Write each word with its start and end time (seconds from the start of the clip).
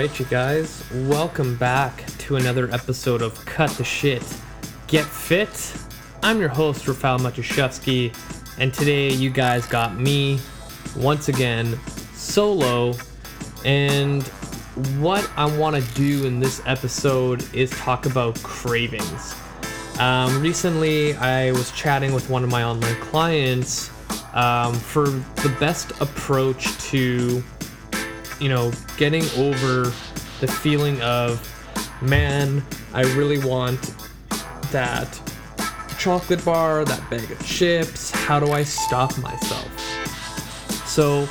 right, 0.00 0.18
you 0.18 0.24
guys. 0.26 0.82
Welcome 0.94 1.56
back 1.56 2.06
to 2.20 2.36
another 2.36 2.72
episode 2.72 3.20
of 3.20 3.34
Cut 3.44 3.68
the 3.72 3.84
Shit, 3.84 4.22
Get 4.86 5.04
Fit. 5.04 5.74
I'm 6.22 6.40
your 6.40 6.48
host, 6.48 6.88
Rafael 6.88 7.18
Matuszewski, 7.18 8.16
and 8.58 8.72
today 8.72 9.12
you 9.12 9.28
guys 9.28 9.66
got 9.66 10.00
me 10.00 10.40
once 10.96 11.28
again 11.28 11.78
solo. 12.14 12.94
And 13.66 14.22
what 15.02 15.30
I 15.36 15.44
want 15.58 15.76
to 15.76 15.82
do 15.92 16.24
in 16.24 16.40
this 16.40 16.62
episode 16.64 17.44
is 17.54 17.68
talk 17.68 18.06
about 18.06 18.42
cravings. 18.42 19.34
Um, 19.98 20.40
recently, 20.40 21.14
I 21.16 21.52
was 21.52 21.72
chatting 21.72 22.14
with 22.14 22.30
one 22.30 22.42
of 22.42 22.48
my 22.48 22.62
online 22.62 22.96
clients 23.02 23.90
um, 24.32 24.72
for 24.72 25.08
the 25.10 25.54
best 25.60 25.90
approach 26.00 26.78
to 26.88 27.44
you 28.40 28.48
know, 28.48 28.72
getting 28.96 29.24
over 29.36 29.84
the 30.40 30.48
feeling 30.48 31.00
of, 31.02 31.46
man, 32.02 32.64
I 32.92 33.02
really 33.14 33.38
want 33.38 33.94
that 34.72 35.20
chocolate 35.98 36.44
bar, 36.44 36.84
that 36.84 37.10
bag 37.10 37.30
of 37.30 37.46
chips. 37.46 38.10
How 38.10 38.40
do 38.40 38.52
I 38.52 38.64
stop 38.64 39.16
myself? 39.18 39.68
So, 40.86 41.28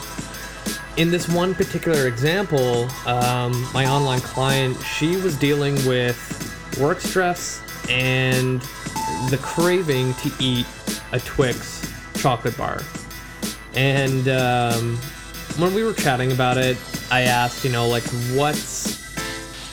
in 0.98 1.12
this 1.12 1.28
one 1.28 1.56
particular 1.56 2.08
example, 2.08 2.88
um, 3.06 3.68
my 3.74 3.88
online 3.88 4.22
client, 4.22 4.78
she 4.84 5.16
was 5.18 5.36
dealing 5.38 5.76
with 5.88 6.78
work 6.80 7.00
stress 7.00 7.62
and 7.90 8.62
the 9.30 9.40
craving 9.42 10.14
to 10.16 10.32
eat 10.40 10.66
a 11.12 11.20
Twix 11.20 11.92
chocolate 12.16 12.58
bar. 12.58 12.82
And 13.74 14.28
um, 14.28 14.98
when 15.58 15.74
we 15.74 15.84
were 15.84 15.94
chatting 15.94 16.32
about 16.32 16.58
it, 16.58 16.78
I 17.12 17.22
asked, 17.22 17.66
you 17.66 17.72
know, 17.72 17.88
like 17.88 18.04
what's 18.34 19.00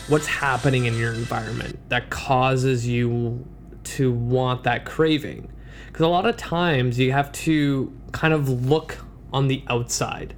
what's 0.09 0.25
happening 0.25 0.85
in 0.85 0.97
your 0.97 1.13
environment 1.13 1.77
that 1.89 2.09
causes 2.09 2.87
you 2.87 3.45
to 3.83 4.11
want 4.11 4.63
that 4.63 4.85
craving? 4.85 5.51
Because 5.85 6.01
a 6.01 6.07
lot 6.07 6.25
of 6.25 6.35
times 6.35 6.97
you 6.97 7.11
have 7.11 7.31
to 7.33 7.95
kind 8.11 8.33
of 8.33 8.49
look 8.65 8.97
on 9.31 9.47
the 9.47 9.63
outside. 9.67 10.35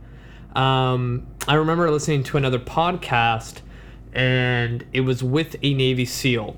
Um, 0.55 1.27
I 1.47 1.55
remember 1.55 1.89
listening 1.89 2.23
to 2.23 2.37
another 2.37 2.59
podcast, 2.59 3.61
and 4.11 4.85
it 4.91 5.01
was 5.01 5.23
with 5.23 5.55
a 5.61 5.73
Navy 5.73 6.05
SEAL. 6.05 6.57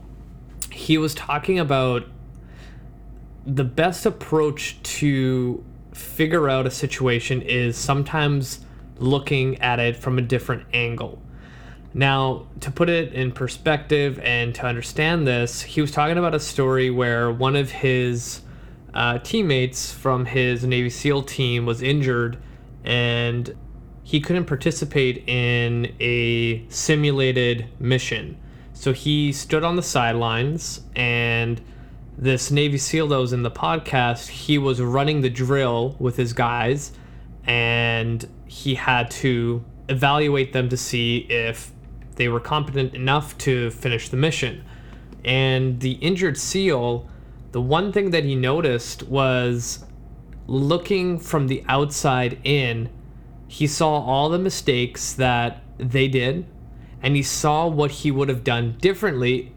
He 0.72 0.98
was 0.98 1.14
talking 1.14 1.60
about 1.60 2.08
the 3.46 3.64
best 3.64 4.06
approach 4.06 4.82
to 4.84 5.64
figure 5.94 6.50
out 6.50 6.66
a 6.66 6.72
situation 6.72 7.42
is 7.42 7.78
sometimes 7.78 8.66
looking 9.02 9.60
at 9.62 9.80
it 9.80 9.96
from 9.96 10.18
a 10.18 10.22
different 10.22 10.66
angle. 10.74 11.22
Now, 11.94 12.48
to 12.62 12.72
put 12.72 12.90
it 12.90 13.14
in 13.14 13.32
perspective 13.34 14.20
and 14.20 14.56
to 14.56 14.66
understand 14.66 15.28
this, 15.28 15.62
he 15.62 15.82
was 15.82 15.92
talking 15.92 16.18
about 16.18 16.34
a 16.34 16.40
story 16.40 16.90
where 16.90 17.32
one 17.32 17.56
of 17.56 17.70
his 17.70 18.42
uh, 18.94 19.20
teammates 19.20 19.92
from 19.92 20.26
his 20.26 20.64
Navy 20.64 20.90
SEAL 20.90 21.24
team 21.24 21.66
was 21.66 21.82
injured 21.82 22.38
and 22.84 23.56
he 24.04 24.22
couldn't 24.22 24.46
participate 24.46 25.28
in 25.28 25.94
a 26.00 26.66
simulated 26.70 27.68
mission. 27.80 28.38
So 28.74 28.94
he 28.94 29.32
stood 29.32 29.64
on 29.64 29.76
the 29.76 29.84
sidelines 29.84 30.82
and 30.96 31.62
this 32.18 32.52
Navy 32.52 32.78
SEAL 32.78 33.08
that 33.08 33.18
was 33.18 33.34
in 33.34 33.44
the 33.44 33.52
podcast, 33.52 34.28
he 34.28 34.58
was 34.58 34.82
running 34.82 35.22
the 35.22 35.30
drill 35.30 35.96
with 36.00 36.18
his 36.18 36.34
guys 36.34 36.92
and 37.46 38.28
he 38.46 38.76
had 38.76 39.10
to 39.12 39.64
evaluate 39.90 40.54
them 40.54 40.70
to 40.70 40.78
see 40.78 41.20
if 41.30 41.72
they 42.16 42.28
were 42.28 42.40
competent 42.40 42.94
enough 42.94 43.38
to 43.40 43.72
finish 43.72 44.10
the 44.10 44.18
mission. 44.18 44.64
And 45.24 45.80
the 45.80 45.94
injured 45.94 46.38
SEAL, 46.38 47.08
the 47.52 47.62
one 47.62 47.92
thing 47.92 48.12
that 48.12 48.24
he 48.24 48.36
noticed 48.36 49.04
was 49.04 49.86
looking 50.48 51.20
from 51.20 51.48
the 51.48 51.64
outside 51.68 52.40
in, 52.44 52.90
he 53.48 53.68
saw 53.68 54.00
all 54.00 54.30
the 54.30 54.40
mistakes 54.40 55.14
that 55.14 55.62
they 55.78 56.08
did, 56.08 56.46
and 57.02 57.16
he 57.16 57.24
saw 57.24 57.68
what 57.68 57.92
he 57.92 58.12
would 58.12 58.30
have 58.30 58.44
done 58.44 58.78
differently 58.80 59.54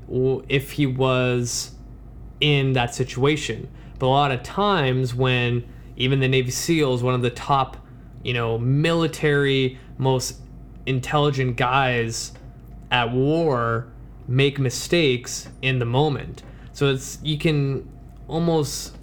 if 0.48 0.72
he 0.72 0.86
was 0.86 1.72
in 2.40 2.72
that 2.72 2.94
situation. 2.94 3.68
But 3.98 4.06
a 4.06 4.08
lot 4.08 4.32
of 4.32 4.42
times, 4.42 5.14
when 5.14 5.64
even 5.96 6.20
the 6.20 6.28
Navy 6.28 6.50
SEALs, 6.50 7.02
one 7.02 7.14
of 7.14 7.22
the 7.22 7.30
top 7.30 7.76
you 8.24 8.32
know, 8.32 8.58
military, 8.58 9.78
most 9.98 10.40
intelligent 10.86 11.56
guys 11.56 12.32
at 12.90 13.12
war 13.12 13.86
make 14.26 14.58
mistakes 14.58 15.48
in 15.62 15.78
the 15.78 15.84
moment. 15.84 16.42
So 16.72 16.90
it's 16.90 17.18
you 17.22 17.38
can 17.38 17.88
almost 18.26 18.96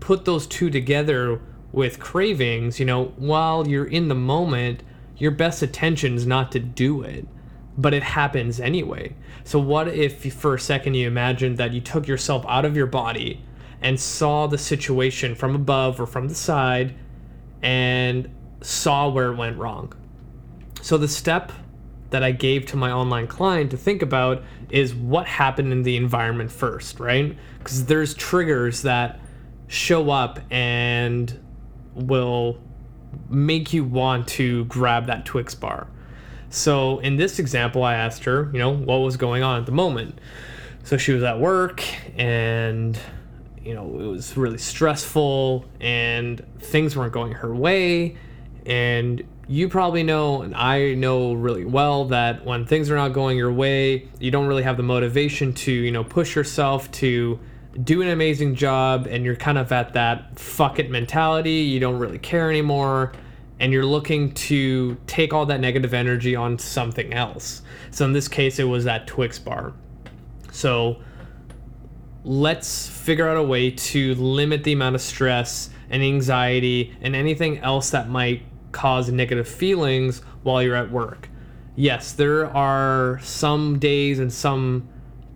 put 0.00 0.24
those 0.24 0.46
two 0.46 0.70
together 0.70 1.40
with 1.70 2.00
cravings, 2.00 2.80
you 2.80 2.86
know, 2.86 3.12
while 3.16 3.68
you're 3.68 3.86
in 3.86 4.08
the 4.08 4.14
moment, 4.14 4.82
your 5.18 5.30
best 5.30 5.62
attention 5.62 6.16
is 6.16 6.26
not 6.26 6.50
to 6.52 6.58
do 6.58 7.02
it, 7.02 7.28
but 7.76 7.94
it 7.94 8.02
happens 8.02 8.58
anyway. 8.58 9.14
So 9.44 9.58
what 9.58 9.86
if 9.86 10.32
for 10.32 10.54
a 10.54 10.58
second 10.58 10.94
you 10.94 11.06
imagined 11.06 11.58
that 11.58 11.72
you 11.72 11.80
took 11.80 12.08
yourself 12.08 12.44
out 12.48 12.64
of 12.64 12.74
your 12.74 12.86
body 12.86 13.44
and 13.82 13.98
saw 13.98 14.46
the 14.46 14.58
situation 14.58 15.34
from 15.34 15.54
above 15.54 16.00
or 16.00 16.06
from 16.06 16.28
the 16.28 16.34
side 16.34 16.94
and 17.62 18.28
saw 18.60 19.08
where 19.08 19.32
it 19.32 19.36
went 19.36 19.56
wrong. 19.56 19.92
So 20.82 20.98
the 20.98 21.08
step 21.08 21.52
that 22.10 22.22
I 22.22 22.32
gave 22.32 22.66
to 22.66 22.76
my 22.76 22.90
online 22.90 23.26
client 23.26 23.70
to 23.70 23.76
think 23.76 24.02
about 24.02 24.42
is 24.68 24.94
what 24.94 25.26
happened 25.26 25.72
in 25.72 25.82
the 25.82 25.96
environment 25.96 26.50
first, 26.50 27.00
right? 27.00 27.36
Because 27.58 27.86
there's 27.86 28.14
triggers 28.14 28.82
that 28.82 29.20
show 29.68 30.10
up 30.10 30.40
and 30.50 31.38
will 31.94 32.58
make 33.28 33.72
you 33.72 33.84
want 33.84 34.26
to 34.28 34.64
grab 34.66 35.06
that 35.06 35.24
Twix 35.24 35.54
bar. 35.54 35.86
So 36.48 36.98
in 36.98 37.16
this 37.16 37.38
example, 37.38 37.84
I 37.84 37.94
asked 37.94 38.24
her, 38.24 38.50
you 38.52 38.58
know, 38.58 38.74
what 38.74 38.96
was 38.96 39.16
going 39.16 39.42
on 39.42 39.60
at 39.60 39.66
the 39.66 39.72
moment. 39.72 40.18
So 40.82 40.96
she 40.96 41.12
was 41.12 41.22
at 41.22 41.38
work 41.38 41.84
and 42.18 42.98
you 43.64 43.74
know, 43.74 43.84
it 44.00 44.06
was 44.06 44.36
really 44.36 44.58
stressful 44.58 45.64
and 45.80 46.44
things 46.58 46.96
weren't 46.96 47.12
going 47.12 47.32
her 47.32 47.54
way. 47.54 48.16
And 48.66 49.22
you 49.48 49.68
probably 49.68 50.02
know, 50.02 50.42
and 50.42 50.54
I 50.54 50.94
know 50.94 51.32
really 51.32 51.64
well, 51.64 52.04
that 52.06 52.44
when 52.44 52.64
things 52.66 52.90
are 52.90 52.96
not 52.96 53.12
going 53.12 53.36
your 53.36 53.52
way, 53.52 54.08
you 54.18 54.30
don't 54.30 54.46
really 54.46 54.62
have 54.62 54.76
the 54.76 54.82
motivation 54.82 55.52
to, 55.54 55.72
you 55.72 55.90
know, 55.90 56.04
push 56.04 56.36
yourself 56.36 56.90
to 56.92 57.38
do 57.82 58.00
an 58.02 58.08
amazing 58.08 58.54
job. 58.54 59.06
And 59.06 59.24
you're 59.24 59.36
kind 59.36 59.58
of 59.58 59.72
at 59.72 59.92
that 59.94 60.38
fuck 60.38 60.78
it 60.78 60.90
mentality. 60.90 61.50
You 61.50 61.80
don't 61.80 61.98
really 61.98 62.18
care 62.18 62.48
anymore. 62.48 63.12
And 63.58 63.72
you're 63.72 63.84
looking 63.84 64.32
to 64.32 64.96
take 65.06 65.34
all 65.34 65.44
that 65.46 65.60
negative 65.60 65.92
energy 65.92 66.34
on 66.34 66.58
something 66.58 67.12
else. 67.12 67.62
So 67.90 68.04
in 68.06 68.12
this 68.12 68.28
case, 68.28 68.58
it 68.58 68.64
was 68.64 68.84
that 68.84 69.06
Twix 69.06 69.38
bar. 69.38 69.74
So 70.50 71.02
let's 72.24 72.88
figure 72.88 73.28
out 73.28 73.36
a 73.36 73.42
way 73.42 73.70
to 73.70 74.14
limit 74.16 74.64
the 74.64 74.72
amount 74.72 74.94
of 74.94 75.00
stress 75.00 75.70
and 75.88 76.02
anxiety 76.02 76.96
and 77.00 77.16
anything 77.16 77.58
else 77.58 77.90
that 77.90 78.08
might 78.08 78.42
cause 78.72 79.10
negative 79.10 79.48
feelings 79.48 80.20
while 80.42 80.62
you're 80.62 80.76
at 80.76 80.90
work. 80.90 81.28
Yes, 81.76 82.12
there 82.12 82.46
are 82.54 83.18
some 83.22 83.78
days 83.78 84.18
and 84.18 84.32
some 84.32 84.88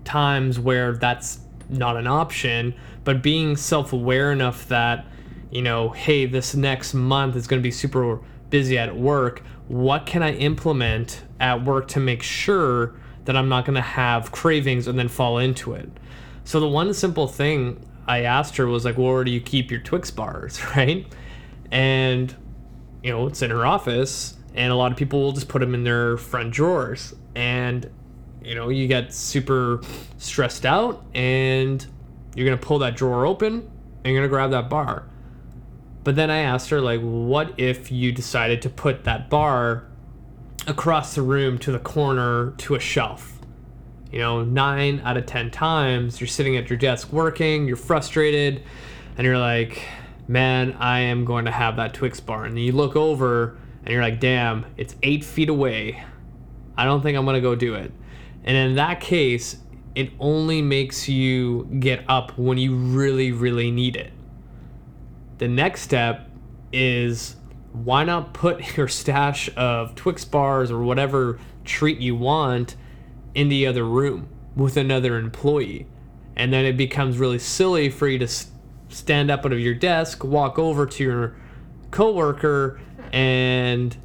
times 0.05 0.59
where 0.59 0.93
that's 0.93 1.41
not 1.69 1.97
an 1.97 2.06
option, 2.06 2.75
but 3.05 3.23
being 3.23 3.56
self 3.56 3.93
aware 3.93 4.31
enough 4.31 4.69
that, 4.69 5.06
you 5.50 5.62
know, 5.62 5.91
hey, 5.91 6.26
this 6.26 6.55
next 6.55 6.93
month 6.93 7.35
is 7.37 7.47
going 7.47 7.61
to 7.61 7.62
be 7.62 7.70
super 7.70 8.20
busy 8.50 8.79
at 8.79 8.94
work. 8.94 9.43
What 9.69 10.05
can 10.05 10.23
I 10.23 10.32
implement 10.35 11.23
at 11.41 11.64
work 11.64 11.88
to 11.88 12.00
make 12.00 12.23
sure 12.23 12.94
that 13.25 13.37
I'm 13.37 13.49
not 13.49 13.64
going 13.64 13.76
to 13.76 13.81
have 13.81 14.31
cravings 14.31 14.87
and 14.87 14.99
then 14.99 15.09
fall 15.09 15.38
into 15.38 15.73
it? 15.73 15.88
So 16.44 16.61
the 16.61 16.69
one 16.69 16.93
simple 16.94 17.26
thing 17.26 17.85
I 18.06 18.23
asked 18.23 18.56
her 18.58 18.67
was 18.67 18.85
like, 18.85 18.99
well, 18.99 19.12
where 19.12 19.25
do 19.25 19.31
you 19.31 19.41
keep 19.41 19.70
your 19.70 19.81
Twix 19.81 20.11
bars, 20.11 20.62
right? 20.76 21.06
And, 21.70 22.35
you 23.02 23.11
know, 23.11 23.26
it's 23.26 23.43
in 23.43 23.50
her 23.50 23.67
office, 23.67 24.37
and 24.55 24.70
a 24.70 24.76
lot 24.76 24.93
of 24.93 24.99
people 24.99 25.20
will 25.20 25.32
just 25.32 25.49
put 25.49 25.61
them 25.61 25.75
in 25.75 25.85
their 25.85 26.17
front 26.17 26.52
drawers. 26.52 27.14
And, 27.35 27.91
you 28.43 28.55
know, 28.55 28.69
you 28.69 28.87
get 28.87 29.12
super 29.12 29.81
stressed 30.19 30.67
out, 30.67 31.05
and 31.14 31.85
you're 32.35 32.49
to 32.56 32.56
pull 32.56 32.79
that 32.81 32.97
drawer 32.97 33.26
open, 33.26 33.70
and 34.05 34.12
you're 34.12 34.23
to 34.23 34.29
grab 34.29 34.50
that 34.50 34.69
bar. 34.69 35.08
But 36.05 36.17
then 36.17 36.31
I 36.31 36.38
asked 36.38 36.69
her, 36.69 36.82
like, 36.82 37.00
what 37.00 37.58
if 37.58 37.90
you 37.90 38.12
decided 38.12 38.61
to 38.62 38.70
put 38.70 39.05
that 39.05 39.31
bar 39.31 39.85
across 40.67 41.14
the 41.14 41.23
room 41.23 41.58
to 41.61 41.73
the 41.73 41.79
corner 41.79 42.52
to 42.58 42.75
a 42.75 42.81
shelf? 42.81 43.34
You 44.14 44.20
know, 44.20 44.44
nine 44.44 45.00
out 45.00 45.16
of 45.16 45.26
10 45.26 45.50
times 45.50 46.20
you're 46.20 46.28
sitting 46.28 46.56
at 46.56 46.70
your 46.70 46.78
desk 46.78 47.12
working, 47.12 47.66
you're 47.66 47.76
frustrated, 47.76 48.62
and 49.19 49.25
you're 49.25 49.38
like, 49.38 49.82
man, 50.28 50.75
I 50.75 51.00
am 51.00 51.25
going 51.25 51.46
to 51.46 51.50
have 51.50 51.75
that 51.78 51.94
Twix 51.94 52.20
bar. 52.20 52.44
And 52.44 52.56
you 52.56 52.70
look 52.70 52.94
over 52.94 53.58
and 53.82 53.93
you're 53.93 54.02
like, 54.02 54.20
damn, 54.20 54.66
it's 54.76 54.94
eight 55.02 55.25
feet 55.25 55.49
away. 55.49 56.05
I 56.76 56.84
don't 56.84 57.02
think 57.02 57.19
I'm 57.19 57.25
going 57.25 57.34
to 57.34 57.40
go 57.40 57.56
do 57.56 57.75
it. 57.75 57.90
And 58.44 58.56
in 58.56 58.76
that 58.76 59.00
case, 59.00 59.56
it 59.96 60.12
only 60.20 60.62
makes 60.62 61.08
you 61.08 61.64
get 61.81 62.05
up 62.06 62.38
when 62.38 62.56
you 62.56 62.76
really, 62.76 63.32
really 63.32 63.72
need 63.72 63.96
it. 63.96 64.12
The 65.38 65.49
next 65.49 65.81
step 65.81 66.31
is 66.72 67.34
why 67.72 68.05
not 68.05 68.32
put 68.32 68.76
your 68.76 68.87
stash 68.87 69.50
of 69.56 69.96
Twix 69.96 70.25
bars 70.25 70.70
or 70.70 70.84
whatever 70.84 71.40
treat 71.64 71.99
you 71.99 72.14
want 72.14 72.76
in 73.35 73.49
the 73.49 73.67
other 73.67 73.85
room 73.85 74.29
with 74.57 74.77
another 74.77 75.19
employee? 75.19 75.87
And 76.37 76.53
then 76.53 76.65
it 76.65 76.77
becomes 76.77 77.19
really 77.19 77.39
silly 77.39 77.91
for 77.91 78.09
you 78.09 78.19
to 78.19 78.29
stand 78.89 79.31
up 79.31 79.45
out 79.45 79.53
of 79.53 79.61
your 79.61 79.75
desk, 79.75 80.25
walk 80.25 80.59
over 80.59 80.87
to 80.87 81.05
your 81.05 81.37
coworker, 81.91 82.81
and 83.13 83.97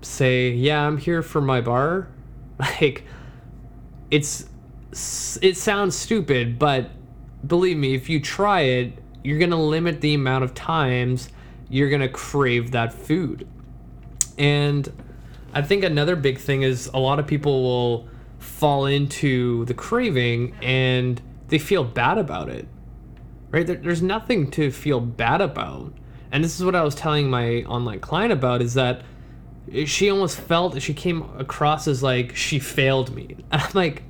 say, 0.00 0.50
"Yeah, 0.50 0.86
I'm 0.86 0.98
here 0.98 1.22
for 1.22 1.40
my 1.40 1.60
bar." 1.60 2.08
Like, 2.80 3.04
it's 4.12 4.48
it 5.42 5.56
sounds 5.56 5.96
stupid, 5.96 6.56
but 6.56 6.90
believe 7.44 7.76
me, 7.76 7.94
if 7.94 8.08
you 8.08 8.20
try 8.20 8.60
it, 8.60 8.92
you're 9.24 9.40
gonna 9.40 9.60
limit 9.60 10.00
the 10.00 10.14
amount 10.14 10.44
of 10.44 10.54
times 10.54 11.30
you're 11.68 11.90
gonna 11.90 12.08
crave 12.08 12.70
that 12.70 12.92
food. 12.92 13.48
And 14.38 14.90
I 15.52 15.62
think 15.62 15.82
another 15.82 16.14
big 16.14 16.38
thing 16.38 16.62
is 16.62 16.86
a 16.94 16.98
lot 16.98 17.18
of 17.18 17.26
people 17.26 17.62
will 17.62 18.08
fall 18.44 18.86
into 18.86 19.64
the 19.64 19.74
craving 19.74 20.54
and 20.62 21.20
they 21.48 21.58
feel 21.58 21.84
bad 21.84 22.18
about 22.18 22.48
it. 22.48 22.68
Right? 23.50 23.66
There, 23.66 23.76
there's 23.76 24.02
nothing 24.02 24.50
to 24.52 24.70
feel 24.70 25.00
bad 25.00 25.40
about. 25.40 25.92
And 26.30 26.44
this 26.44 26.58
is 26.58 26.64
what 26.64 26.74
I 26.74 26.82
was 26.82 26.94
telling 26.94 27.30
my 27.30 27.62
online 27.62 28.00
client 28.00 28.32
about 28.32 28.60
is 28.62 28.74
that 28.74 29.02
she 29.86 30.10
almost 30.10 30.38
felt 30.38 30.80
she 30.82 30.92
came 30.92 31.22
across 31.38 31.88
as 31.88 32.02
like 32.02 32.36
she 32.36 32.58
failed 32.58 33.14
me. 33.14 33.36
And 33.50 33.62
I'm 33.62 33.70
like, 33.72 34.02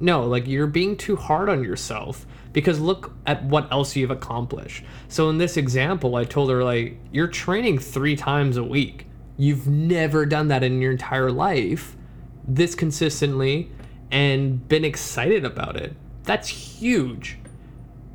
no, 0.00 0.24
like 0.24 0.46
you're 0.46 0.66
being 0.66 0.96
too 0.96 1.16
hard 1.16 1.48
on 1.48 1.64
yourself 1.64 2.26
because 2.52 2.78
look 2.80 3.12
at 3.26 3.44
what 3.44 3.70
else 3.72 3.96
you've 3.96 4.10
accomplished. 4.10 4.84
So 5.08 5.28
in 5.28 5.38
this 5.38 5.56
example, 5.56 6.16
I 6.16 6.24
told 6.24 6.50
her 6.50 6.62
like 6.62 6.98
you're 7.12 7.28
training 7.28 7.78
3 7.78 8.16
times 8.16 8.56
a 8.56 8.64
week. 8.64 9.06
You've 9.36 9.66
never 9.66 10.26
done 10.26 10.48
that 10.48 10.62
in 10.62 10.80
your 10.80 10.92
entire 10.92 11.30
life 11.30 11.96
this 12.48 12.74
consistently 12.74 13.70
and 14.10 14.66
been 14.68 14.84
excited 14.84 15.44
about 15.44 15.76
it. 15.76 15.94
That's 16.24 16.48
huge. 16.48 17.38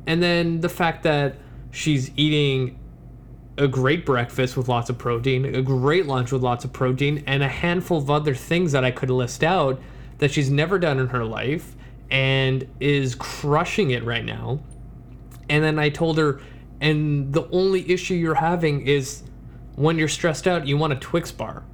And 0.06 0.22
then 0.22 0.60
the 0.60 0.68
fact 0.68 1.02
that 1.04 1.36
she's 1.70 2.10
eating 2.16 2.78
a 3.56 3.68
great 3.68 4.04
breakfast 4.04 4.56
with 4.56 4.68
lots 4.68 4.90
of 4.90 4.98
protein, 4.98 5.44
a 5.44 5.62
great 5.62 6.06
lunch 6.06 6.32
with 6.32 6.42
lots 6.42 6.64
of 6.64 6.72
protein, 6.72 7.22
and 7.26 7.42
a 7.42 7.48
handful 7.48 7.98
of 7.98 8.10
other 8.10 8.34
things 8.34 8.72
that 8.72 8.84
I 8.84 8.90
could 8.90 9.10
list 9.10 9.44
out 9.44 9.80
that 10.18 10.30
she's 10.30 10.50
never 10.50 10.78
done 10.78 10.98
in 10.98 11.08
her 11.08 11.24
life 11.24 11.74
and 12.10 12.68
is 12.80 13.14
crushing 13.14 13.90
it 13.90 14.04
right 14.04 14.24
now. 14.24 14.60
And 15.48 15.62
then 15.62 15.78
I 15.78 15.88
told 15.88 16.18
her, 16.18 16.40
and 16.80 17.32
the 17.32 17.48
only 17.50 17.90
issue 17.90 18.14
you're 18.14 18.34
having 18.34 18.86
is 18.86 19.22
when 19.76 19.98
you're 19.98 20.08
stressed 20.08 20.46
out, 20.46 20.66
you 20.66 20.76
want 20.76 20.92
a 20.92 20.96
Twix 20.96 21.30
bar. 21.30 21.64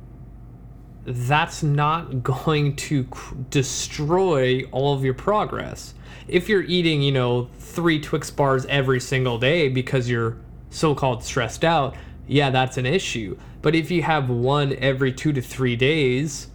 That's 1.05 1.63
not 1.63 2.23
going 2.23 2.77
to 2.77 3.07
destroy 3.49 4.65
all 4.71 4.95
of 4.95 5.05
your 5.05 5.15
progress. 5.15 5.95
If 6.29 6.49
you're 6.49 6.63
eating, 6.63 7.03
you 7.03 7.13
know, 7.13 7.49
three 7.59 8.01
Twix 8.01 8.31
bars 8.31 8.67
every 8.67 9.01
single 9.01 9.39
day 9.39 9.69
because 9.69 10.09
you're 10.09 10.37
so 10.69 10.95
called 10.95 11.25
stressed 11.25 11.65
out, 11.65 11.97
yeah, 12.27 12.51
that's 12.51 12.77
an 12.77 12.87
issue. 12.87 13.37
But 13.63 13.75
if 13.75 13.91
you 13.91 14.03
have 14.03 14.31
one 14.31 14.75
every 14.77 15.13
two 15.13 15.33
to 15.33 15.43
three 15.43 15.77
days, 15.77 16.49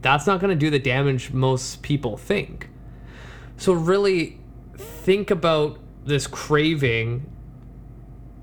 that's 0.00 0.26
not 0.26 0.40
going 0.40 0.50
to 0.50 0.56
do 0.56 0.70
the 0.70 0.78
damage 0.78 1.32
most 1.32 1.82
people 1.82 2.16
think. 2.16 2.68
So, 3.56 3.72
really 3.72 4.40
think 4.76 5.30
about 5.30 5.78
this 6.04 6.26
craving 6.26 7.30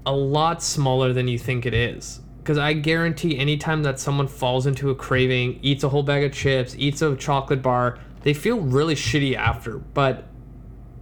a 0.05 0.13
lot 0.13 0.63
smaller 0.63 1.11
than 1.11 1.27
you 1.27 1.37
think 1.37 1.65
it 1.65 1.73
is. 1.73 2.21
Because 2.49 2.57
I 2.57 2.73
guarantee 2.73 3.37
anytime 3.37 3.83
that 3.83 3.99
someone 3.99 4.27
falls 4.27 4.65
into 4.65 4.89
a 4.89 4.95
craving, 4.95 5.59
eats 5.61 5.83
a 5.83 5.89
whole 5.89 6.01
bag 6.01 6.23
of 6.23 6.33
chips, 6.33 6.73
eats 6.79 6.99
a 7.03 7.15
chocolate 7.15 7.61
bar, 7.61 7.99
they 8.23 8.33
feel 8.33 8.59
really 8.59 8.95
shitty 8.95 9.35
after. 9.35 9.77
But 9.77 10.25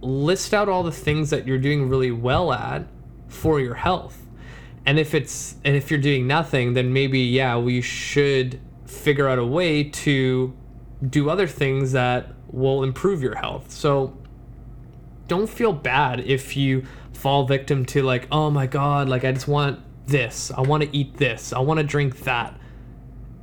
list 0.02 0.52
out 0.52 0.68
all 0.68 0.82
the 0.82 0.92
things 0.92 1.30
that 1.30 1.46
you're 1.46 1.56
doing 1.56 1.88
really 1.88 2.10
well 2.10 2.52
at 2.52 2.84
for 3.28 3.60
your 3.60 3.76
health. 3.76 4.26
And 4.84 4.98
if 4.98 5.14
it's 5.14 5.56
and 5.64 5.74
if 5.74 5.90
you're 5.90 5.98
doing 5.98 6.26
nothing, 6.26 6.74
then 6.74 6.92
maybe 6.92 7.20
yeah, 7.20 7.56
we 7.56 7.80
should 7.80 8.60
figure 8.84 9.26
out 9.26 9.38
a 9.38 9.46
way 9.46 9.84
to 9.84 10.54
do 11.08 11.30
other 11.30 11.46
things 11.46 11.92
that 11.92 12.26
will 12.48 12.82
improve 12.82 13.22
your 13.22 13.36
health. 13.36 13.70
So 13.70 14.14
don't 15.28 15.48
feel 15.48 15.72
bad 15.72 16.20
if 16.20 16.58
you 16.58 16.84
fall 17.14 17.46
victim 17.46 17.86
to 17.86 18.02
like, 18.02 18.28
oh 18.30 18.50
my 18.50 18.66
god, 18.66 19.08
like 19.08 19.24
I 19.24 19.32
just 19.32 19.48
want 19.48 19.80
this. 20.08 20.50
I 20.50 20.62
want 20.62 20.82
to 20.82 20.96
eat 20.96 21.16
this. 21.16 21.52
I 21.52 21.60
want 21.60 21.78
to 21.78 21.84
drink 21.84 22.20
that. 22.20 22.58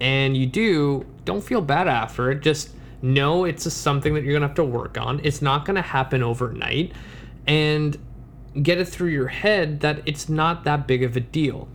And 0.01 0.35
you 0.35 0.45
do, 0.45 1.05
don't 1.23 1.41
feel 1.41 1.61
bad 1.61 1.87
after 1.87 2.31
it. 2.31 2.41
Just 2.41 2.71
know 3.01 3.45
it's 3.45 3.71
something 3.71 4.13
that 4.15 4.23
you're 4.23 4.33
going 4.33 4.41
to 4.41 4.47
have 4.47 4.55
to 4.57 4.63
work 4.63 4.97
on. 4.97 5.21
It's 5.23 5.41
not 5.41 5.65
going 5.65 5.75
to 5.75 5.81
happen 5.81 6.21
overnight. 6.21 6.91
And 7.47 7.97
get 8.61 8.77
it 8.77 8.85
through 8.85 9.09
your 9.09 9.27
head 9.27 9.81
that 9.81 10.01
it's 10.05 10.29
not 10.29 10.63
that 10.63 10.87
big 10.87 11.03
of 11.03 11.15
a 11.15 11.19
deal. 11.19 11.67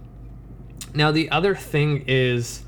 Now, 0.95 1.11
the 1.11 1.31
other 1.31 1.55
thing 1.55 2.05
is, 2.07 2.63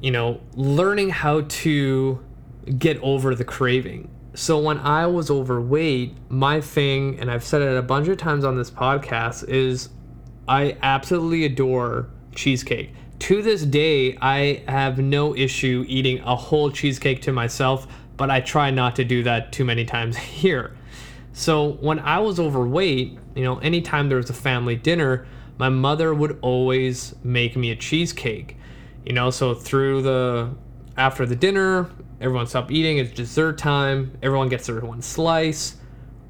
you 0.00 0.10
know, 0.10 0.40
learning 0.54 1.10
how 1.10 1.42
to 1.42 2.24
get 2.78 2.98
over 3.02 3.34
the 3.34 3.44
craving. 3.44 4.08
So, 4.34 4.58
when 4.58 4.78
I 4.78 5.06
was 5.06 5.30
overweight, 5.30 6.16
my 6.30 6.60
thing, 6.60 7.18
and 7.20 7.30
I've 7.30 7.44
said 7.44 7.60
it 7.60 7.76
a 7.76 7.82
bunch 7.82 8.08
of 8.08 8.16
times 8.16 8.44
on 8.44 8.56
this 8.56 8.70
podcast, 8.70 9.46
is 9.48 9.90
I 10.52 10.76
absolutely 10.82 11.46
adore 11.46 12.10
cheesecake. 12.34 12.92
To 13.20 13.40
this 13.40 13.62
day, 13.64 14.18
I 14.20 14.62
have 14.68 14.98
no 14.98 15.34
issue 15.34 15.86
eating 15.88 16.20
a 16.20 16.36
whole 16.36 16.70
cheesecake 16.70 17.22
to 17.22 17.32
myself, 17.32 17.86
but 18.18 18.30
I 18.30 18.42
try 18.42 18.70
not 18.70 18.94
to 18.96 19.04
do 19.04 19.22
that 19.22 19.50
too 19.50 19.64
many 19.64 19.86
times 19.86 20.18
a 20.18 20.40
year. 20.42 20.76
So 21.32 21.70
when 21.80 22.00
I 22.00 22.18
was 22.18 22.38
overweight, 22.38 23.18
you 23.34 23.44
know, 23.44 23.60
anytime 23.60 24.10
there 24.10 24.18
was 24.18 24.28
a 24.28 24.34
family 24.34 24.76
dinner, 24.76 25.26
my 25.56 25.70
mother 25.70 26.12
would 26.12 26.38
always 26.42 27.14
make 27.24 27.56
me 27.56 27.70
a 27.70 27.76
cheesecake. 27.76 28.58
You 29.06 29.14
know, 29.14 29.30
so 29.30 29.54
through 29.54 30.02
the 30.02 30.50
after 30.98 31.24
the 31.24 31.34
dinner, 31.34 31.88
everyone 32.20 32.46
stopped 32.46 32.70
eating, 32.70 32.98
it's 32.98 33.12
dessert 33.12 33.56
time, 33.56 34.18
everyone 34.22 34.50
gets 34.50 34.66
their 34.66 34.80
one 34.80 35.00
slice. 35.00 35.76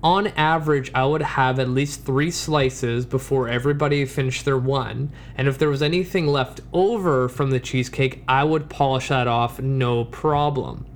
On 0.03 0.27
average, 0.29 0.91
I 0.95 1.05
would 1.05 1.23
have 1.23 1.61
at 1.61 1.69
least 1.69 2.05
three 2.05 2.33
slices 2.33 3.07
before 3.07 3.49
everybody 3.49 4.05
finished 4.05 4.45
their 4.45 4.59
one. 4.59 5.13
And 5.37 5.47
if 5.47 5.59
there 5.59 5.69
was 5.69 5.83
anything 5.83 6.27
left 6.27 6.61
over 6.73 7.29
from 7.29 7.51
the 7.51 7.61
cheesecake, 7.61 8.25
I 8.27 8.43
would 8.43 8.69
polish 8.69 9.09
that 9.09 9.29
off 9.29 9.61
no 9.61 10.05
problem. 10.05 10.87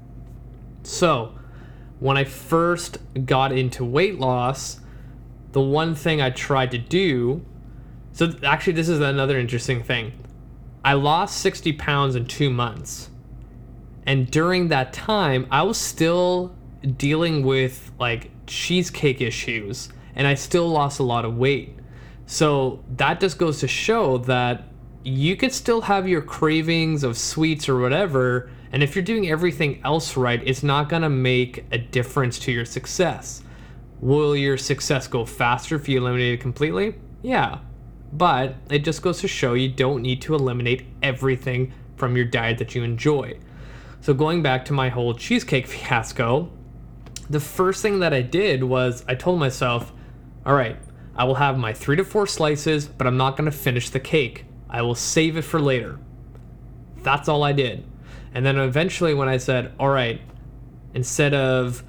So, 0.83 1.39
when 2.01 2.17
I 2.17 2.25
first 2.25 2.99
got 3.25 3.53
into 3.53 3.85
weight 3.85 4.19
loss, 4.19 4.81
the 5.53 5.61
one 5.61 5.95
thing 5.95 6.21
I 6.21 6.31
tried 6.31 6.73
to 6.73 6.79
do. 6.79 7.45
So, 8.13 8.35
actually, 8.43 8.73
this 8.73 8.89
is 8.89 9.01
another 9.01 9.39
interesting 9.39 9.85
thing. 9.85 10.13
I 10.85 10.95
lost 10.95 11.39
60 11.39 11.73
pounds 11.75 12.17
in 12.17 12.27
two 12.27 12.51
months. 12.51 13.11
And 14.05 14.31
during 14.31 14.69
that 14.69 14.93
time, 14.93 15.47
I 15.51 15.63
was 15.63 15.79
still 15.79 16.55
dealing 16.97 17.45
with 17.45 17.91
like 17.99 18.31
cheesecake 18.47 19.21
issues 19.21 19.89
and 20.15 20.27
I 20.27 20.35
still 20.35 20.69
lost 20.69 20.99
a 20.99 21.03
lot 21.03 21.25
of 21.25 21.37
weight. 21.37 21.79
So, 22.29 22.83
that 22.97 23.21
just 23.21 23.39
goes 23.39 23.61
to 23.61 23.69
show 23.69 24.19
that 24.19 24.65
you 25.05 25.37
could 25.37 25.53
still 25.53 25.83
have 25.83 26.09
your 26.09 26.23
cravings 26.23 27.05
of 27.05 27.17
sweets 27.17 27.69
or 27.69 27.79
whatever 27.79 28.51
and 28.73 28.83
if 28.83 28.95
you're 28.95 29.05
doing 29.05 29.29
everything 29.31 29.81
else 29.85 30.17
right, 30.17 30.43
it's 30.45 30.63
not 30.63 30.91
to 30.91 31.09
make 31.09 31.65
a 31.71 31.79
difference 31.79 32.39
to 32.41 32.53
your 32.53 32.65
success. 32.65 33.43
Will 34.01 34.37
your 34.37 34.59
success 34.59 35.09
go 35.09 35.25
faster 35.25 35.77
if 35.77 35.89
you 35.89 35.99
eliminate 35.99 36.35
it 36.35 36.41
completely? 36.41 36.95
Yeah. 37.23 37.61
But 38.13 38.57
it 38.71 38.81
just 38.81 39.03
goes 39.03 39.21
to 39.21 39.29
show 39.29 39.55
you 39.55 39.69
don't 39.69 40.03
need 40.03 40.21
to 40.23 40.35
eliminate 40.35 40.87
everything 41.03 41.73
from 41.97 42.17
your 42.17 42.27
diet 42.27 42.59
that 42.59 42.75
you 42.75 42.83
enjoy. 42.83 43.39
So, 44.01 44.13
going 44.13 44.43
back 44.43 44.65
to 44.67 44.73
my 44.73 44.91
whole 44.91 45.15
cheesecake 45.15 45.67
fiasco, 45.69 46.51
the 47.29 47.41
first 47.41 47.83
thing 47.83 48.01
that 48.01 48.13
I 48.13 48.23
did 48.23 48.65
was 48.65 49.05
I 49.09 49.15
told 49.15 49.41
myself, 49.41 49.93
all 50.45 50.55
right, 50.55 50.77
I 51.17 51.25
will 51.25 51.37
have 51.37 51.59
my 51.59 51.73
three 51.73 51.97
to 51.97 52.05
four 52.05 52.27
slices, 52.27 52.87
but 52.87 53.07
I'm 53.07 53.17
not 53.17 53.37
going 53.37 53.51
to 53.51 53.57
finish 53.57 53.91
the 53.91 54.01
cake. 54.01 54.45
I 54.69 54.83
will 54.83 54.95
save 54.95 55.37
it 55.37 55.43
for 55.43 55.61
later. 55.61 55.99
That's 56.99 57.29
all 57.29 57.43
I 57.43 57.53
did. 57.53 57.85
And 58.35 58.45
then 58.45 58.59
eventually, 58.59 59.15
when 59.15 59.29
I 59.29 59.39
said, 59.39 59.73
all 59.79 59.89
right, 59.89 60.21
instead 60.95 61.33
of 61.33 61.83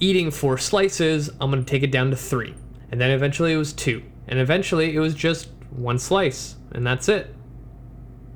eating 0.00 0.30
four 0.30 0.58
slices, 0.58 1.30
I'm 1.40 1.50
going 1.50 1.64
to 1.64 1.70
take 1.70 1.82
it 1.82 1.90
down 1.90 2.10
to 2.10 2.16
three. 2.16 2.54
And 2.90 3.00
then 3.00 3.10
eventually 3.10 3.52
it 3.52 3.56
was 3.56 3.72
two. 3.72 4.02
And 4.26 4.38
eventually 4.38 4.94
it 4.94 5.00
was 5.00 5.14
just 5.14 5.48
one 5.70 5.98
slice, 5.98 6.56
and 6.72 6.86
that's 6.86 7.08
it. 7.08 7.34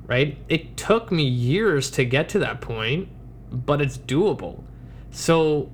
Right? 0.05 0.37
It 0.49 0.75
took 0.75 1.11
me 1.11 1.23
years 1.23 1.89
to 1.91 2.03
get 2.03 2.29
to 2.29 2.39
that 2.39 2.61
point, 2.61 3.09
but 3.51 3.81
it's 3.81 3.97
doable. 3.97 4.63
So, 5.11 5.71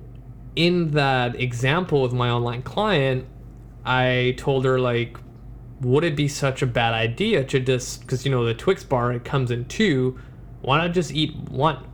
in 0.56 0.90
that 0.92 1.40
example 1.40 2.02
with 2.02 2.12
my 2.12 2.30
online 2.30 2.62
client, 2.62 3.26
I 3.84 4.34
told 4.36 4.64
her, 4.64 4.78
like, 4.78 5.16
would 5.80 6.04
it 6.04 6.14
be 6.14 6.28
such 6.28 6.62
a 6.62 6.66
bad 6.66 6.92
idea 6.92 7.44
to 7.44 7.60
just, 7.60 8.02
because, 8.02 8.24
you 8.24 8.30
know, 8.30 8.44
the 8.44 8.54
Twix 8.54 8.84
bar, 8.84 9.12
it 9.12 9.24
comes 9.24 9.50
in 9.50 9.64
two, 9.66 10.18
why 10.60 10.78
not 10.78 10.92
just 10.92 11.12
eat 11.12 11.34
one? 11.36 11.86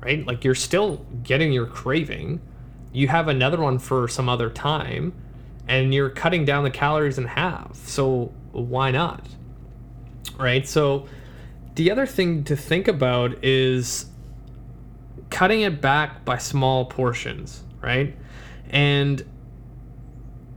Right? 0.00 0.26
Like, 0.26 0.44
you're 0.44 0.54
still 0.54 1.06
getting 1.22 1.52
your 1.52 1.66
craving. 1.66 2.40
You 2.92 3.08
have 3.08 3.28
another 3.28 3.60
one 3.60 3.78
for 3.78 4.08
some 4.08 4.28
other 4.28 4.50
time, 4.50 5.12
and 5.68 5.94
you're 5.94 6.10
cutting 6.10 6.44
down 6.44 6.64
the 6.64 6.70
calories 6.70 7.18
in 7.18 7.26
half. 7.26 7.76
So, 7.76 8.32
why 8.52 8.90
not? 8.90 9.26
Right? 10.36 10.66
So, 10.66 11.06
the 11.76 11.90
other 11.90 12.06
thing 12.06 12.44
to 12.44 12.56
think 12.56 12.88
about 12.88 13.42
is 13.44 14.06
cutting 15.34 15.62
it 15.62 15.80
back 15.80 16.24
by 16.24 16.38
small 16.38 16.84
portions, 16.84 17.64
right? 17.82 18.16
And 18.70 19.20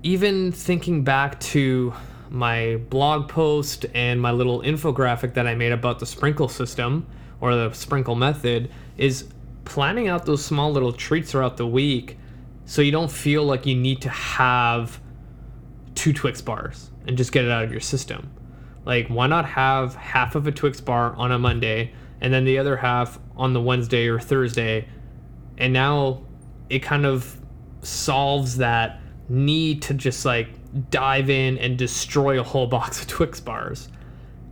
even 0.04 0.52
thinking 0.52 1.04
back 1.04 1.40
to 1.40 1.96
my 2.30 2.76
blog 2.92 3.28
post 3.28 3.88
and 3.96 4.22
my 4.22 4.30
little 4.30 4.62
infographic 4.62 5.34
that 5.34 5.48
I 5.48 5.56
made 5.56 5.72
about 5.72 5.98
the 5.98 6.06
sprinkle 6.06 6.48
system 6.48 7.08
or 7.42 7.56
the 7.56 7.74
sprinkle 7.74 8.14
method 8.14 8.70
is 8.98 9.28
planning 9.66 10.10
out 10.10 10.28
those 10.28 10.46
small 10.46 10.72
little 10.72 10.94
treats 10.94 11.32
throughout 11.32 11.58
the 11.58 11.66
week 11.66 12.20
so 12.66 12.84
you 12.84 12.92
don't 12.92 13.12
feel 13.12 13.44
like 13.44 13.66
you 13.66 13.76
need 13.76 14.00
to 14.04 14.10
have 14.10 15.02
two 15.96 16.14
Twix 16.14 16.40
bars 16.40 16.92
and 17.08 17.18
just 17.18 17.32
get 17.32 17.44
it 17.44 17.50
out 17.50 17.64
of 17.64 17.72
your 17.72 17.82
system. 17.82 18.30
Like, 18.86 19.08
why 19.08 19.26
not 19.26 19.46
have 19.46 19.96
half 19.96 20.36
of 20.36 20.46
a 20.46 20.52
Twix 20.52 20.80
bar 20.80 21.16
on 21.16 21.32
a 21.32 21.40
Monday 21.40 21.94
and 22.22 22.34
then 22.34 22.46
the 22.46 22.58
other 22.58 22.78
half 22.78 23.20
on 23.36 23.54
the 23.54 23.62
Wednesday 23.62 24.08
or 24.08 24.20
Thursday? 24.20 24.88
And 25.58 25.74
now 25.74 26.22
it 26.70 26.80
kind 26.80 27.06
of 27.06 27.40
solves 27.82 28.58
that 28.58 29.00
need 29.30 29.82
to 29.84 29.94
just 29.94 30.26
like 30.26 30.50
dive 30.90 31.30
in 31.30 31.58
and 31.58 31.78
destroy 31.78 32.40
a 32.40 32.44
whole 32.44 32.68
box 32.78 33.02
of 33.02 33.08
Twix 33.08 33.40
bars. 33.40 33.90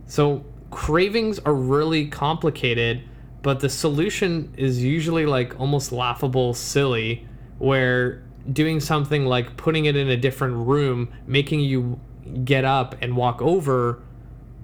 So, 0.06 0.44
cravings 0.70 1.38
are 1.40 1.54
really 1.54 2.06
complicated, 2.08 3.02
but 3.42 3.60
the 3.60 3.68
solution 3.68 4.52
is 4.56 4.82
usually 4.82 5.26
like 5.26 5.58
almost 5.58 5.92
laughable, 5.92 6.54
silly, 6.54 7.26
where 7.58 8.22
doing 8.52 8.80
something 8.80 9.24
like 9.24 9.56
putting 9.56 9.86
it 9.86 9.96
in 9.96 10.08
a 10.08 10.16
different 10.16 10.54
room, 10.66 11.12
making 11.26 11.60
you 11.60 11.98
get 12.44 12.64
up 12.64 12.94
and 13.00 13.16
walk 13.16 13.40
over 13.42 14.02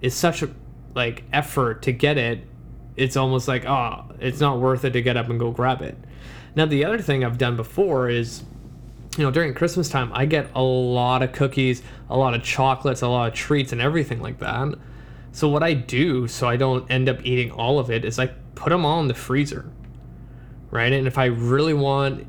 is 0.01 0.15
such 0.15 0.43
a 0.43 0.51
like 0.95 1.25
effort 1.33 1.83
to 1.83 1.93
get 1.93 2.19
it 2.19 2.47
it's 2.97 3.17
almost 3.17 3.49
like 3.49 3.65
oh 3.65 4.05
it's 4.21 4.41
not 4.41 4.61
worth 4.61 4.85
it 4.85 4.91
to 4.91 5.03
get 5.03 5.17
up 5.17 5.29
and 5.29 5.39
go 5.39 5.51
grab 5.51 5.83
it. 5.83 5.97
Now 6.55 6.67
the 6.67 6.85
other 6.85 6.99
thing 6.99 7.25
i've 7.25 7.39
done 7.39 7.57
before 7.57 8.09
is 8.09 8.43
you 9.17 9.25
know 9.25 9.31
during 9.31 9.53
christmas 9.53 9.89
time 9.89 10.11
i 10.15 10.25
get 10.25 10.49
a 10.55 10.63
lot 10.63 11.23
of 11.23 11.33
cookies 11.33 11.83
a 12.09 12.17
lot 12.17 12.35
of 12.35 12.43
chocolates 12.43 13.03
a 13.03 13.09
lot 13.09 13.29
of 13.29 13.35
treats 13.35 13.73
and 13.73 13.81
everything 13.81 14.21
like 14.21 14.39
that. 14.39 14.75
So 15.33 15.49
what 15.49 15.63
i 15.63 15.73
do 15.73 16.29
so 16.29 16.49
i 16.49 16.57
don't 16.57 16.91
end 16.91 17.09
up 17.09 17.25
eating 17.25 17.51
all 17.51 17.79
of 17.79 17.91
it 17.91 18.05
is 18.05 18.19
i 18.19 18.27
put 18.55 18.71
them 18.71 18.85
all 18.85 19.01
in 19.01 19.09
the 19.09 19.15
freezer 19.15 19.71
right? 20.71 20.93
And 20.93 21.07
if 21.07 21.19
i 21.19 21.27
really 21.27 21.75
want 21.75 22.27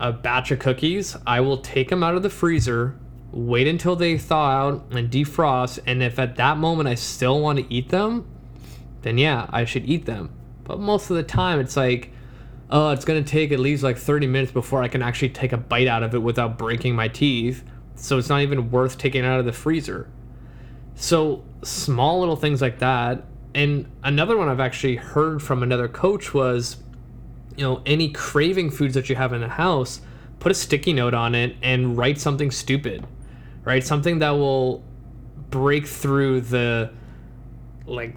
a 0.00 0.12
batch 0.12 0.50
of 0.50 0.58
cookies 0.58 1.16
i 1.26 1.40
will 1.40 1.58
take 1.58 1.88
them 1.88 2.02
out 2.02 2.14
of 2.14 2.22
the 2.22 2.30
freezer 2.30 2.98
wait 3.30 3.66
until 3.66 3.96
they 3.96 4.18
thaw 4.18 4.50
out 4.50 4.84
and 4.90 5.10
defrost 5.10 5.78
and 5.86 6.02
if 6.02 6.18
at 6.18 6.36
that 6.36 6.58
moment 6.58 6.88
i 6.88 6.94
still 6.94 7.40
want 7.40 7.58
to 7.58 7.72
eat 7.72 7.88
them 7.88 8.26
then 9.02 9.18
yeah 9.18 9.46
i 9.50 9.64
should 9.64 9.88
eat 9.88 10.06
them. 10.06 10.30
But 10.64 10.78
most 10.80 11.10
of 11.10 11.16
the 11.16 11.22
time 11.22 11.60
it's 11.60 11.76
like 11.76 12.12
oh 12.70 12.90
it's 12.90 13.04
to 13.04 13.22
take 13.22 13.52
at 13.52 13.60
least 13.60 13.82
like 13.82 13.98
30 13.98 14.26
minutes 14.26 14.52
before 14.52 14.82
i 14.82 14.88
can 14.88 15.02
actually 15.02 15.28
take 15.28 15.52
a 15.52 15.56
bite 15.56 15.88
out 15.88 16.02
of 16.02 16.14
it 16.14 16.22
without 16.22 16.58
breaking 16.58 16.94
my 16.94 17.08
teeth. 17.08 17.64
So 17.94 18.18
it's 18.18 18.28
not 18.28 18.40
even 18.40 18.70
worth 18.70 18.98
taking 18.98 19.24
out 19.24 19.38
of 19.38 19.44
the 19.44 19.52
freezer. 19.52 20.08
So 20.94 21.44
small 21.62 22.20
little 22.20 22.36
things 22.36 22.60
like 22.60 22.78
that. 22.78 23.24
And 23.54 23.90
another 24.02 24.36
one 24.36 24.48
i've 24.48 24.60
actually 24.60 24.96
heard 24.96 25.42
from 25.42 25.62
another 25.62 25.88
coach 25.88 26.32
was 26.32 26.76
you 27.56 27.64
know 27.64 27.82
any 27.84 28.10
craving 28.10 28.70
foods 28.70 28.94
that 28.94 29.08
you 29.08 29.16
have 29.16 29.32
in 29.32 29.40
the 29.40 29.48
house 29.48 30.00
put 30.42 30.50
a 30.50 30.54
sticky 30.54 30.92
note 30.92 31.14
on 31.14 31.36
it 31.36 31.54
and 31.62 31.96
write 31.96 32.18
something 32.18 32.50
stupid. 32.50 33.06
Right? 33.64 33.84
Something 33.84 34.18
that 34.18 34.30
will 34.30 34.82
break 35.50 35.86
through 35.86 36.40
the 36.40 36.90
like 37.86 38.16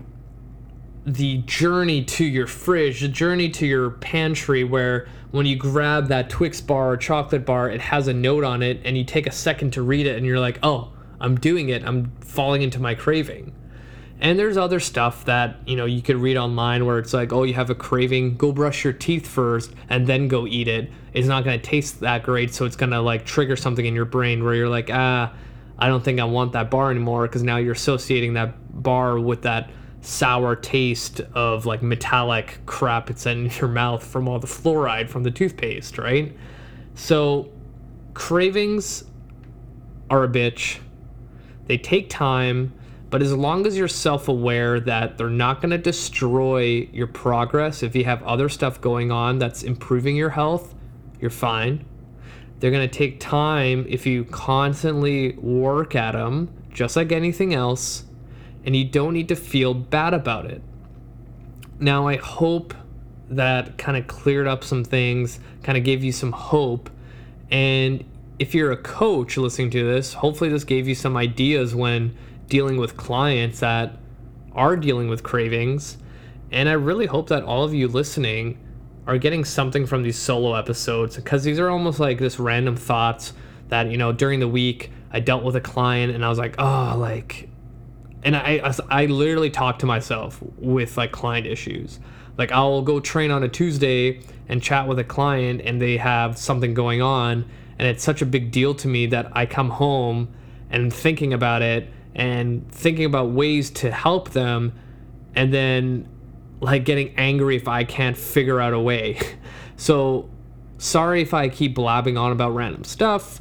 the 1.05 1.38
journey 1.39 2.03
to 2.03 2.25
your 2.25 2.47
fridge, 2.47 3.01
the 3.01 3.07
journey 3.07 3.50
to 3.50 3.65
your 3.65 3.91
pantry, 3.91 4.63
where 4.63 5.07
when 5.31 5.45
you 5.45 5.55
grab 5.55 6.07
that 6.07 6.29
Twix 6.29 6.62
bar 6.62 6.91
or 6.91 6.97
chocolate 6.97 7.45
bar, 7.45 7.69
it 7.69 7.81
has 7.81 8.07
a 8.07 8.13
note 8.13 8.43
on 8.43 8.63
it, 8.63 8.81
and 8.83 8.97
you 8.97 9.03
take 9.03 9.27
a 9.27 9.31
second 9.31 9.71
to 9.74 9.81
read 9.81 10.07
it, 10.07 10.17
and 10.17 10.25
you're 10.25 10.39
like, 10.39 10.59
oh, 10.63 10.91
I'm 11.19 11.35
doing 11.35 11.69
it. 11.69 11.83
I'm 11.83 12.12
falling 12.21 12.62
into 12.62 12.79
my 12.79 12.95
craving. 12.95 13.53
And 14.19 14.39
there's 14.39 14.57
other 14.57 14.79
stuff 14.79 15.25
that, 15.25 15.57
you 15.65 15.75
know, 15.75 15.85
you 15.85 16.01
could 16.01 16.15
read 16.15 16.38
online 16.38 16.85
where 16.85 17.00
it's 17.00 17.13
like, 17.13 17.33
oh, 17.33 17.43
you 17.43 17.53
have 17.53 17.69
a 17.69 17.75
craving, 17.75 18.38
go 18.38 18.51
brush 18.51 18.83
your 18.83 18.93
teeth 18.93 19.27
first 19.27 19.74
and 19.89 20.07
then 20.07 20.29
go 20.29 20.47
eat 20.47 20.67
it. 20.67 20.89
It's 21.13 21.27
not 21.27 21.43
going 21.43 21.59
to 21.59 21.65
taste 21.65 22.00
that 22.00 22.24
great, 22.24 22.53
so 22.53 22.65
it's 22.65 22.77
going 22.77 22.91
to 22.91 23.01
like 23.01 23.25
trigger 23.25 23.55
something 23.55 23.85
in 23.85 23.93
your 23.93 24.05
brain 24.05 24.43
where 24.43 24.55
you're 24.55 24.69
like, 24.69 24.89
ah, 24.91 25.33
I 25.77 25.88
don't 25.89 26.03
think 26.03 26.19
I 26.19 26.24
want 26.24 26.53
that 26.53 26.71
bar 26.71 26.91
anymore 26.91 27.27
because 27.27 27.43
now 27.43 27.57
you're 27.57 27.74
associating 27.74 28.33
that 28.35 28.81
bar 28.81 29.19
with 29.19 29.41
that 29.41 29.69
sour 30.05 30.55
taste 30.55 31.21
of 31.33 31.65
like 31.65 31.81
metallic 31.81 32.59
crap 32.65 33.09
it's 33.09 33.25
in 33.25 33.50
your 33.59 33.67
mouth 33.67 34.03
from 34.03 34.27
all 34.27 34.39
the 34.39 34.47
fluoride 34.47 35.09
from 35.09 35.24
the 35.24 35.31
toothpaste, 35.31 35.97
right? 35.97 36.35
So 36.93 37.51
cravings 38.13 39.03
are 40.09 40.24
a 40.24 40.27
bitch. 40.27 40.79
They 41.67 41.77
take 41.77 42.09
time 42.09 42.74
but 43.15 43.21
as 43.21 43.33
long 43.33 43.65
as 43.65 43.77
you're 43.77 43.88
self 43.88 44.27
aware 44.27 44.77
that 44.81 45.17
they're 45.17 45.29
not 45.29 45.62
going 45.62 45.69
to 45.69 45.77
destroy 45.77 46.89
your 46.91 47.07
progress, 47.07 47.81
if 47.81 47.95
you 47.95 48.03
have 48.03 48.21
other 48.24 48.50
stuff 48.50 48.81
going 48.81 49.09
on 49.09 49.39
that's 49.39 49.63
improving 49.63 50.17
your 50.17 50.31
health, 50.31 50.75
you're 51.21 51.29
fine. 51.29 51.85
They're 52.59 52.71
going 52.71 52.85
to 52.89 52.93
take 52.93 53.21
time 53.21 53.85
if 53.88 54.05
you 54.05 54.25
constantly 54.25 55.33
work 55.38 55.95
at 55.95 56.12
them, 56.12 56.53
just 56.74 56.97
like 56.97 57.13
anything 57.13 57.53
else, 57.53 58.03
and 58.65 58.75
you 58.75 58.84
don't 58.84 59.13
need 59.13 59.29
to 59.29 59.36
feel 59.36 59.74
bad 59.74 60.13
about 60.13 60.45
it. 60.45 60.62
Now, 61.79 62.07
I 62.07 62.17
hope 62.17 62.74
that 63.29 63.77
kind 63.77 63.98
of 63.98 64.07
cleared 64.07 64.48
up 64.48 64.63
some 64.63 64.84
things, 64.84 65.39
kind 65.63 65.77
of 65.77 65.84
gave 65.84 66.03
you 66.03 66.12
some 66.12 66.31
hope. 66.31 66.89
And 67.51 68.03
if 68.39 68.53
you're 68.53 68.72
a 68.72 68.77
coach 68.77 69.38
listening 69.38 69.69
to 69.72 69.84
this, 69.84 70.13
hopefully 70.13 70.50
this 70.50 70.63
gave 70.63 70.88
you 70.88 70.95
some 70.95 71.15
ideas 71.15 71.75
when 71.75 72.15
dealing 72.48 72.77
with 72.77 72.98
clients 72.98 73.60
that 73.60 73.98
are 74.53 74.75
dealing 74.75 75.10
with 75.10 75.24
cravings. 75.24 75.98
And 76.51 76.69
I 76.69 76.74
really 76.74 77.05
hope 77.05 77.29
that 77.29 77.43
all 77.43 77.63
of 77.63 77.74
you 77.74 77.88
listening 77.88 78.60
are 79.07 79.17
getting 79.17 79.45
something 79.45 79.86
from 79.86 80.03
these 80.03 80.17
solo 80.17 80.55
episodes 80.55 81.15
because 81.15 81.43
these 81.43 81.60
are 81.60 81.69
almost 81.69 82.00
like 82.00 82.17
this 82.17 82.39
random 82.39 82.75
thoughts 82.75 83.34
that, 83.69 83.89
you 83.89 83.98
know, 83.98 84.12
during 84.12 84.39
the 84.39 84.48
week 84.48 84.91
I 85.12 85.19
dealt 85.19 85.43
with 85.43 85.55
a 85.55 85.62
client 85.62 86.13
and 86.13 86.25
I 86.25 86.29
was 86.29 86.38
like, 86.38 86.55
oh, 86.57 86.95
like, 86.98 87.50
and 88.25 88.36
I, 88.36 88.74
I 88.89 89.05
literally 89.05 89.51
talk 89.51 89.79
to 89.79 89.86
myself 89.86 90.41
with 90.58 90.98
like 90.98 91.12
client 91.12 91.46
issues. 91.46 92.00
Like 92.38 92.51
I'll 92.51 92.82
go 92.82 93.00
train 93.00 93.29
on 93.29 93.44
a 93.44 93.48
Tuesday 93.48 94.22
and 94.50 94.62
chat 94.62 94.88
with 94.88 94.98
a 94.98 95.03
client 95.03 95.62
and 95.63 95.79
they 95.79 95.98
have 95.98 96.38
something 96.38 96.74
going 96.74 97.03
on 97.03 97.46
and 97.77 97.88
it's 97.88 98.03
such 98.03 98.24
a 98.24 98.25
big 98.25 98.51
deal 98.51 98.74
to 98.75 98.88
me 98.88 99.05
that 99.08 99.32
I 99.34 99.46
come 99.46 99.70
home 99.70 100.34
and 100.72 100.91
thinking 100.91 101.34
about 101.34 101.62
it 101.62 101.88
and 102.15 102.70
thinking 102.72 103.05
about 103.05 103.29
ways 103.29 103.70
to 103.70 103.91
help 103.91 104.32
them 104.32 104.74
and 105.36 105.53
then 105.53 106.10
like 106.62 106.84
getting 106.84 107.13
angry 107.17 107.55
if 107.55 107.67
I 107.67 107.84
can't 107.84 108.17
figure 108.17 108.60
out 108.60 108.74
a 108.74 108.79
way. 108.79 109.20
so 109.77 110.29
sorry 110.79 111.22
if 111.22 111.34
I 111.36 111.48
keep 111.48 111.75
blabbing 111.75 112.17
on 112.17 112.32
about 112.32 112.55
random 112.55 112.86
stuff, 112.86 113.39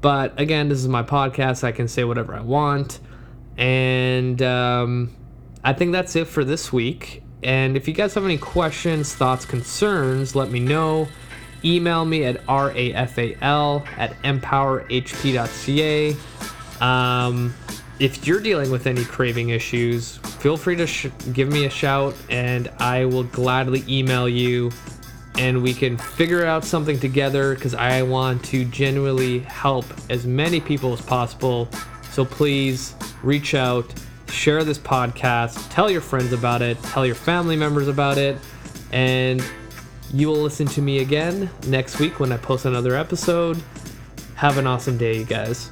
but 0.00 0.38
again, 0.40 0.68
this 0.68 0.78
is 0.78 0.88
my 0.88 1.04
podcast. 1.04 1.62
I 1.62 1.70
can 1.70 1.86
say 1.86 2.02
whatever 2.02 2.34
I 2.34 2.40
want. 2.40 2.98
And 3.56 4.42
um, 4.42 5.14
I 5.62 5.72
think 5.72 5.92
that's 5.92 6.16
it 6.16 6.26
for 6.26 6.44
this 6.44 6.72
week. 6.72 7.22
And 7.42 7.76
if 7.76 7.86
you 7.86 7.94
guys 7.94 8.14
have 8.14 8.24
any 8.24 8.38
questions, 8.38 9.14
thoughts, 9.14 9.44
concerns, 9.44 10.34
let 10.34 10.50
me 10.50 10.60
know. 10.60 11.08
Email 11.64 12.04
me 12.04 12.24
at 12.24 12.44
rafal 12.46 13.86
at 13.98 14.12
empowerhp.ca. 14.22 16.16
Um, 16.80 17.54
if 18.00 18.26
you're 18.26 18.40
dealing 18.40 18.70
with 18.70 18.86
any 18.86 19.04
craving 19.04 19.50
issues, 19.50 20.16
feel 20.16 20.56
free 20.56 20.76
to 20.76 20.86
sh- 20.86 21.08
give 21.32 21.48
me 21.48 21.64
a 21.66 21.70
shout 21.70 22.14
and 22.28 22.68
I 22.78 23.04
will 23.04 23.24
gladly 23.24 23.84
email 23.88 24.28
you 24.28 24.72
and 25.38 25.62
we 25.62 25.74
can 25.74 25.96
figure 25.96 26.44
out 26.44 26.64
something 26.64 26.98
together 26.98 27.54
because 27.54 27.74
I 27.74 28.02
want 28.02 28.44
to 28.46 28.64
genuinely 28.66 29.40
help 29.40 29.84
as 30.10 30.26
many 30.26 30.60
people 30.60 30.92
as 30.92 31.00
possible. 31.00 31.68
So 32.10 32.24
please 32.24 32.94
reach 33.24 33.54
out, 33.54 33.92
share 34.28 34.64
this 34.64 34.78
podcast, 34.78 35.70
tell 35.70 35.90
your 35.90 36.00
friends 36.00 36.32
about 36.32 36.62
it, 36.62 36.80
tell 36.82 37.04
your 37.06 37.14
family 37.14 37.56
members 37.56 37.88
about 37.88 38.18
it, 38.18 38.38
and 38.92 39.42
You 40.12 40.28
will 40.28 40.42
listen 40.42 40.66
to 40.68 40.80
me 40.82 41.00
again 41.00 41.50
next 41.66 41.98
week 41.98 42.20
when 42.20 42.30
I 42.30 42.36
post 42.36 42.66
another 42.66 42.94
episode. 42.94 43.60
Have 44.36 44.58
an 44.58 44.66
awesome 44.66 44.96
day, 44.96 45.18
you 45.18 45.24
guys. 45.24 45.70